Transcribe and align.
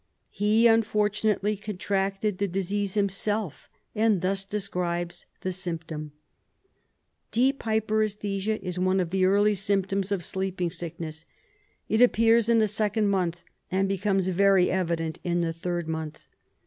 He 0.31 0.63
unfor 0.63 1.11
tunately 1.11 1.61
contracted 1.63 2.39
the 2.39 2.47
disease 2.47 2.95
himself, 2.95 3.69
and 3.93 4.21
thus 4.21 4.43
describes 4.43 5.27
the 5.41 5.51
symptom:— 5.51 6.13
"Deep 7.31 7.61
hypergesthesia 7.61 8.57
is 8.63 8.79
one 8.79 8.99
of 8.99 9.11
the 9.11 9.25
early 9.25 9.53
symptoms 9.53 10.11
of 10.11 10.25
sleeping 10.25 10.71
sickness; 10.71 11.25
it 11.87 12.01
appears 12.01 12.49
in 12.49 12.57
the 12.57 12.67
second 12.67 13.09
month, 13.09 13.43
and 13.69 13.87
be 13.87 13.99
comes 13.99 14.27
very 14.29 14.71
evident 14.71 15.19
in 15.23 15.41
the 15.41 15.53
third 15.53 15.87
month. 15.87 16.25